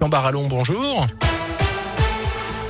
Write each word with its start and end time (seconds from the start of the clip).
Jean 0.00 0.08
Barallon, 0.08 0.48
bonjour. 0.48 1.06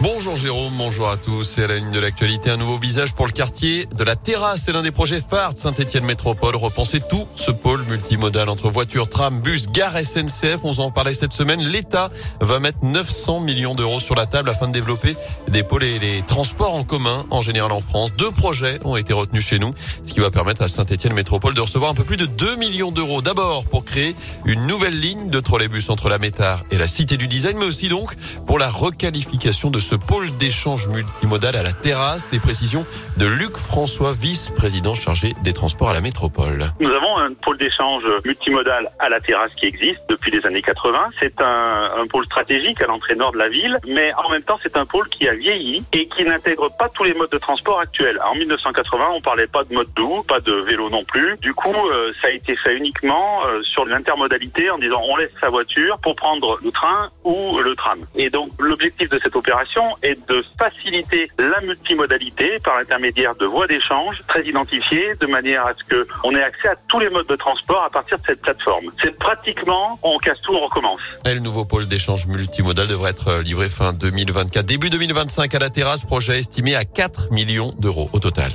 Bonjour 0.00 0.36
Jérôme, 0.36 0.74
bonjour 0.78 1.08
à 1.08 1.16
tous. 1.16 1.42
C'est 1.42 1.66
la 1.66 1.76
ligne 1.76 1.90
de 1.90 1.98
l'actualité 1.98 2.50
un 2.50 2.56
nouveau 2.56 2.78
visage 2.78 3.14
pour 3.14 3.26
le 3.26 3.32
quartier 3.32 3.86
de 3.86 4.04
la 4.04 4.14
terrasse. 4.14 4.62
C'est 4.64 4.72
l'un 4.72 4.82
des 4.82 4.92
projets 4.92 5.20
phares 5.20 5.54
de 5.54 5.58
Saint-Etienne 5.58 6.04
Métropole. 6.04 6.54
Repenser 6.54 7.00
tout 7.00 7.26
ce 7.34 7.50
pôle 7.50 7.82
multimodal 7.82 8.48
entre 8.48 8.68
voitures, 8.68 9.08
tram, 9.08 9.40
bus, 9.40 9.66
gare 9.66 9.98
SNCF. 9.98 10.60
On 10.62 10.70
en 10.78 10.92
parlait 10.92 11.14
cette 11.14 11.32
semaine. 11.32 11.60
L'État 11.60 12.10
va 12.40 12.60
mettre 12.60 12.78
900 12.82 13.40
millions 13.40 13.74
d'euros 13.74 13.98
sur 13.98 14.14
la 14.14 14.26
table 14.26 14.50
afin 14.50 14.68
de 14.68 14.72
développer 14.72 15.16
des 15.48 15.64
pôles 15.64 15.82
et 15.82 15.98
les 15.98 16.22
transports 16.22 16.74
en 16.74 16.84
commun 16.84 17.26
en 17.30 17.40
général 17.40 17.72
en 17.72 17.80
France. 17.80 18.12
Deux 18.16 18.30
projets 18.30 18.78
ont 18.84 18.94
été 18.94 19.12
retenus 19.12 19.44
chez 19.44 19.58
nous, 19.58 19.74
ce 20.04 20.12
qui 20.12 20.20
va 20.20 20.30
permettre 20.30 20.62
à 20.62 20.68
Saint-Etienne 20.68 21.12
Métropole 21.12 21.54
de 21.54 21.60
recevoir 21.60 21.90
un 21.90 21.94
peu 21.94 22.04
plus 22.04 22.16
de 22.16 22.26
2 22.26 22.54
millions 22.54 22.92
d'euros. 22.92 23.20
D'abord 23.20 23.64
pour 23.64 23.84
créer 23.84 24.14
une 24.44 24.64
nouvelle 24.68 24.98
ligne 24.98 25.28
de 25.28 25.40
trolleybus 25.40 25.90
entre 25.90 26.08
la 26.08 26.18
Métard 26.18 26.62
et 26.70 26.78
la 26.78 26.86
Cité 26.86 27.16
du 27.16 27.26
Design, 27.26 27.56
mais 27.58 27.66
aussi 27.66 27.88
donc 27.88 28.14
pour 28.46 28.60
la 28.60 28.70
requalification 28.70 29.70
de 29.70 29.87
ce 29.88 29.94
pôle 29.94 30.30
d'échange 30.36 30.86
multimodal 30.88 31.56
à 31.56 31.62
la 31.62 31.72
terrasse. 31.72 32.28
Des 32.28 32.40
précisions 32.40 32.84
de 33.16 33.24
Luc 33.26 33.56
François, 33.56 34.12
vice-président 34.12 34.94
chargé 34.94 35.32
des 35.44 35.54
transports 35.54 35.88
à 35.88 35.94
la 35.94 36.02
métropole. 36.02 36.66
Nous 36.78 36.90
avons 36.90 37.16
un 37.16 37.32
pôle 37.32 37.56
d'échange 37.56 38.02
multimodal 38.26 38.90
à 38.98 39.08
la 39.08 39.18
terrasse 39.20 39.54
qui 39.54 39.64
existe 39.64 40.02
depuis 40.10 40.30
les 40.30 40.44
années 40.44 40.60
80. 40.60 41.08
C'est 41.18 41.40
un, 41.40 42.06
pôle 42.10 42.26
stratégique 42.26 42.82
à 42.82 42.86
l'entrée 42.86 43.14
nord 43.14 43.32
de 43.32 43.38
la 43.38 43.48
ville, 43.48 43.78
mais 43.86 44.12
en 44.14 44.28
même 44.30 44.42
temps 44.42 44.58
c'est 44.62 44.76
un 44.76 44.84
pôle 44.84 45.08
qui 45.08 45.26
a 45.26 45.34
vieilli 45.34 45.82
et 45.92 46.06
qui 46.06 46.24
n'intègre 46.24 46.70
pas 46.78 46.90
tous 46.90 47.04
les 47.04 47.14
modes 47.14 47.30
de 47.30 47.38
transport 47.38 47.80
actuels. 47.80 48.20
En 48.30 48.34
1980, 48.34 49.04
on 49.14 49.20
parlait 49.22 49.46
pas 49.46 49.64
de 49.64 49.72
mode 49.72 49.88
doux, 49.94 50.22
pas 50.22 50.40
de 50.40 50.52
vélo 50.52 50.90
non 50.90 51.04
plus. 51.04 51.36
Du 51.40 51.54
coup, 51.54 51.74
euh, 51.74 52.12
ça 52.20 52.28
a 52.28 52.30
été 52.30 52.56
fait 52.56 52.76
uniquement 52.76 53.40
euh, 53.46 53.62
sur 53.62 53.86
l'intermodalité 53.86 54.70
en 54.70 54.78
disant 54.78 55.00
on 55.02 55.16
laisse 55.16 55.32
sa 55.40 55.48
voiture 55.48 55.98
pour 56.02 56.14
prendre 56.14 56.58
le 56.62 56.70
train 56.70 57.10
ou 57.24 57.58
le 57.58 57.74
tram. 57.74 58.00
Et 58.16 58.28
donc 58.28 58.50
l'objectif 58.58 59.08
de 59.08 59.18
cette 59.22 59.36
opération 59.36 59.77
est 60.02 60.18
de 60.28 60.44
faciliter 60.58 61.30
la 61.38 61.60
multimodalité 61.60 62.58
par 62.60 62.78
l'intermédiaire 62.78 63.34
de 63.36 63.46
voies 63.46 63.66
d'échange 63.66 64.22
très 64.28 64.44
identifiées 64.46 65.14
de 65.20 65.26
manière 65.26 65.66
à 65.66 65.72
ce 65.78 65.84
que 65.84 66.06
on 66.24 66.34
ait 66.34 66.42
accès 66.42 66.68
à 66.68 66.76
tous 66.88 67.00
les 67.00 67.10
modes 67.10 67.26
de 67.26 67.36
transport 67.36 67.82
à 67.84 67.90
partir 67.90 68.18
de 68.18 68.24
cette 68.26 68.40
plateforme. 68.40 68.90
C'est 69.02 69.16
pratiquement 69.18 69.98
on 70.02 70.18
casse 70.18 70.40
tout, 70.42 70.54
on 70.54 70.64
recommence. 70.66 71.00
Le 71.24 71.38
nouveau 71.40 71.64
pôle 71.64 71.86
d'échange 71.86 72.26
multimodal 72.26 72.86
devrait 72.86 73.10
être 73.10 73.40
livré 73.40 73.68
fin 73.68 73.92
2024, 73.92 74.64
début 74.64 74.90
2025 74.90 75.54
à 75.54 75.58
la 75.58 75.70
terrasse, 75.70 76.02
projet 76.02 76.38
estimé 76.38 76.74
à 76.74 76.84
4 76.84 77.32
millions 77.32 77.74
d'euros 77.78 78.10
au 78.12 78.18
total. 78.18 78.50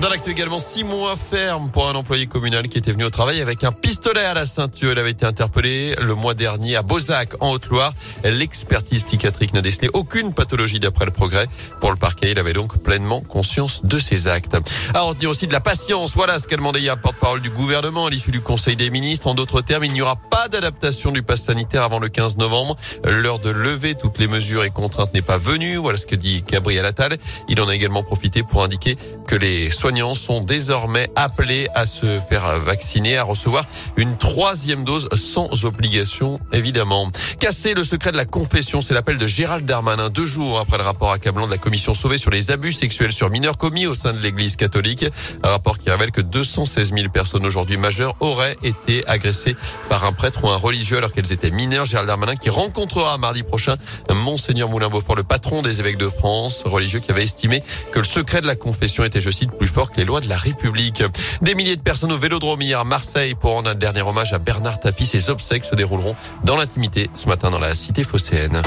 Dans 0.00 0.08
l'actu 0.08 0.30
également, 0.30 0.58
six 0.58 0.82
mois 0.82 1.14
ferme 1.14 1.70
pour 1.70 1.86
un 1.86 1.94
employé 1.94 2.26
communal 2.26 2.68
qui 2.68 2.78
était 2.78 2.90
venu 2.90 3.04
au 3.04 3.10
travail 3.10 3.42
avec 3.42 3.64
un 3.64 3.72
pistolet 3.72 4.24
à 4.24 4.32
la 4.32 4.46
ceinture. 4.46 4.92
Il 4.92 4.98
avait 4.98 5.10
été 5.10 5.26
interpellé 5.26 5.94
le 6.00 6.14
mois 6.14 6.32
dernier 6.32 6.76
à 6.76 6.82
Beauzac, 6.82 7.34
en 7.40 7.50
Haute-Loire. 7.50 7.92
L'expertise 8.24 9.02
psychiatrique 9.02 9.52
n'a 9.52 9.60
décelé 9.60 9.90
aucune 9.92 10.32
pathologie 10.32 10.80
d'après 10.80 11.04
le 11.04 11.10
progrès. 11.10 11.44
Pour 11.82 11.90
le 11.90 11.98
parquet, 11.98 12.30
il 12.30 12.38
avait 12.38 12.54
donc 12.54 12.82
pleinement 12.82 13.20
conscience 13.20 13.84
de 13.84 13.98
ses 13.98 14.26
actes. 14.26 14.56
À 14.94 15.02
retenir 15.02 15.28
aussi 15.28 15.46
de 15.46 15.52
la 15.52 15.60
patience. 15.60 16.12
Voilà 16.14 16.38
ce 16.38 16.48
qu'a 16.48 16.56
demandé 16.56 16.80
hier 16.80 16.96
le 16.96 17.02
porte-parole 17.02 17.42
du 17.42 17.50
gouvernement 17.50 18.06
à 18.06 18.10
l'issue 18.10 18.30
du 18.30 18.40
Conseil 18.40 18.76
des 18.76 18.88
ministres. 18.88 19.26
En 19.26 19.34
d'autres 19.34 19.60
termes, 19.60 19.84
il 19.84 19.92
n'y 19.92 20.00
aura 20.00 20.16
pas 20.16 20.48
d'adaptation 20.48 21.12
du 21.12 21.22
pass 21.22 21.42
sanitaire 21.42 21.82
avant 21.82 21.98
le 21.98 22.08
15 22.08 22.38
novembre. 22.38 22.74
L'heure 23.04 23.38
de 23.38 23.50
lever 23.50 23.94
toutes 23.96 24.18
les 24.18 24.28
mesures 24.28 24.64
et 24.64 24.70
contraintes 24.70 25.12
n'est 25.12 25.20
pas 25.20 25.36
venue. 25.36 25.76
Voilà 25.76 25.98
ce 25.98 26.06
que 26.06 26.16
dit 26.16 26.42
Gabriel 26.48 26.86
Attal. 26.86 27.18
Il 27.50 27.60
en 27.60 27.68
a 27.68 27.74
également 27.74 28.02
profité 28.02 28.42
pour 28.42 28.64
indiquer 28.64 28.96
que 29.30 29.36
les 29.36 29.70
soignants 29.70 30.16
sont 30.16 30.40
désormais 30.40 31.08
appelés 31.14 31.68
à 31.76 31.86
se 31.86 32.18
faire 32.28 32.58
vacciner, 32.58 33.16
à 33.16 33.22
recevoir 33.22 33.64
une 33.96 34.16
troisième 34.16 34.82
dose 34.82 35.08
sans 35.14 35.64
obligation, 35.64 36.40
évidemment. 36.52 37.08
Casser 37.38 37.74
le 37.74 37.84
secret 37.84 38.10
de 38.10 38.16
la 38.16 38.24
confession, 38.24 38.80
c'est 38.80 38.92
l'appel 38.92 39.18
de 39.18 39.28
Gérald 39.28 39.64
Darmanin, 39.64 40.10
deux 40.10 40.26
jours 40.26 40.58
après 40.58 40.78
le 40.78 40.82
rapport 40.82 41.12
accablant 41.12 41.46
de 41.46 41.52
la 41.52 41.58
commission 41.58 41.94
sauvée 41.94 42.18
sur 42.18 42.32
les 42.32 42.50
abus 42.50 42.72
sexuels 42.72 43.12
sur 43.12 43.30
mineurs 43.30 43.56
commis 43.56 43.86
au 43.86 43.94
sein 43.94 44.12
de 44.12 44.18
l'église 44.18 44.56
catholique. 44.56 45.04
Un 45.44 45.48
rapport 45.48 45.78
qui 45.78 45.90
révèle 45.90 46.10
que 46.10 46.20
216 46.20 46.92
000 46.92 47.08
personnes 47.10 47.46
aujourd'hui 47.46 47.76
majeures 47.76 48.16
auraient 48.18 48.56
été 48.64 49.06
agressées 49.06 49.54
par 49.88 50.04
un 50.06 50.12
prêtre 50.12 50.42
ou 50.42 50.48
un 50.48 50.56
religieux 50.56 50.96
alors 50.96 51.12
qu'elles 51.12 51.30
étaient 51.30 51.52
mineures. 51.52 51.86
Gérald 51.86 52.08
Darmanin 52.08 52.34
qui 52.34 52.50
rencontrera 52.50 53.16
mardi 53.16 53.44
prochain 53.44 53.76
Monseigneur 54.12 54.68
Moulin-Beaufort, 54.68 55.14
le 55.14 55.22
patron 55.22 55.62
des 55.62 55.78
évêques 55.78 55.98
de 55.98 56.08
France, 56.08 56.64
religieux 56.64 56.98
qui 56.98 57.12
avait 57.12 57.22
estimé 57.22 57.62
que 57.92 58.00
le 58.00 58.04
secret 58.04 58.40
de 58.40 58.48
la 58.48 58.56
confession 58.56 59.04
était, 59.04 59.19
je 59.20 59.30
cite, 59.30 59.52
plus 59.52 59.68
fort 59.68 59.90
que 59.90 59.96
les 59.96 60.04
lois 60.04 60.20
de 60.20 60.28
la 60.28 60.36
République. 60.36 61.02
Des 61.42 61.54
milliers 61.54 61.76
de 61.76 61.82
personnes 61.82 62.12
au 62.12 62.18
Vélodrome 62.18 62.62
hier 62.62 62.80
à 62.80 62.84
Marseille 62.84 63.34
pour 63.34 63.52
rendre 63.52 63.70
un 63.70 63.74
dernier 63.74 64.02
hommage 64.02 64.32
à 64.32 64.38
Bernard 64.38 64.80
Tapie. 64.80 65.06
Ses 65.06 65.30
obsèques 65.30 65.64
se 65.64 65.74
dérouleront 65.74 66.14
dans 66.44 66.56
l'intimité 66.56 67.10
ce 67.14 67.28
matin 67.28 67.50
dans 67.50 67.58
la 67.58 67.74
cité 67.74 68.04
phocéenne. 68.04 68.62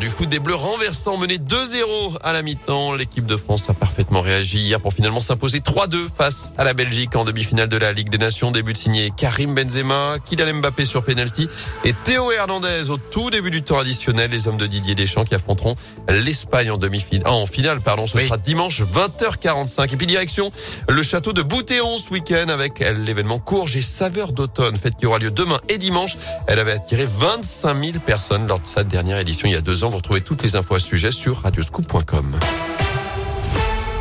Du 0.00 0.08
foot, 0.08 0.30
des 0.30 0.38
Bleus 0.38 0.54
renversants 0.54 1.18
menés 1.18 1.36
2-0 1.36 2.16
à 2.22 2.32
la 2.32 2.40
mi-temps. 2.40 2.94
L'équipe 2.94 3.26
de 3.26 3.36
France 3.36 3.68
a 3.68 3.74
parfaitement 3.74 4.22
réagi 4.22 4.58
hier 4.58 4.80
pour 4.80 4.94
finalement 4.94 5.20
s'imposer 5.20 5.58
3-2 5.58 6.06
face 6.16 6.54
à 6.56 6.64
la 6.64 6.72
Belgique 6.72 7.16
en 7.16 7.26
demi-finale 7.26 7.68
de 7.68 7.76
la 7.76 7.92
Ligue 7.92 8.08
des 8.08 8.16
Nations. 8.16 8.50
Début 8.50 8.72
de 8.72 8.78
signé 8.78 9.12
Karim 9.14 9.54
Benzema, 9.54 10.16
Kylian 10.24 10.54
Mbappé 10.54 10.86
sur 10.86 11.04
penalty 11.04 11.48
et 11.84 11.92
Théo 11.92 12.32
Hernandez 12.32 12.88
au 12.88 12.96
tout 12.96 13.28
début 13.28 13.50
du 13.50 13.62
temps 13.62 13.78
additionnel. 13.78 14.30
Les 14.30 14.48
hommes 14.48 14.56
de 14.56 14.66
Didier 14.66 14.94
Deschamps 14.94 15.24
qui 15.24 15.34
affronteront 15.34 15.74
l'Espagne 16.08 16.70
en 16.70 16.78
demi-finale. 16.78 17.30
en 17.30 17.44
finale, 17.44 17.82
pardon. 17.82 18.06
Ce 18.06 18.18
sera 18.18 18.38
dimanche 18.38 18.80
20h45. 18.80 19.92
Et 19.92 19.96
puis 19.98 20.06
direction 20.06 20.50
le 20.88 21.02
château 21.02 21.34
de 21.34 21.42
Boutéon 21.42 21.98
ce 21.98 22.10
week-end 22.10 22.48
avec 22.48 22.78
l'événement 22.78 23.38
Courge 23.38 23.76
et 23.76 23.82
Saveur 23.82 24.32
d'automne, 24.32 24.78
fête 24.78 24.96
qui 24.96 25.04
aura 25.04 25.18
lieu 25.18 25.30
demain 25.30 25.60
et 25.68 25.76
dimanche. 25.76 26.16
Elle 26.46 26.58
avait 26.58 26.72
attiré 26.72 27.06
25 27.18 27.84
000 27.84 27.98
personnes 27.98 28.46
lors 28.46 28.60
de 28.60 28.66
sa 28.66 28.82
dernière 28.82 29.18
édition 29.18 29.46
il 29.46 29.52
y 29.52 29.56
a 29.56 29.60
deux 29.60 29.84
ans. 29.84 29.89
Vous 29.90 29.96
retrouvez 29.96 30.20
toutes 30.20 30.44
les 30.44 30.54
infos 30.54 30.76
à 30.76 30.78
ce 30.78 30.86
sujet 30.86 31.10
sur 31.10 31.38
radioscoop.com. 31.38 32.36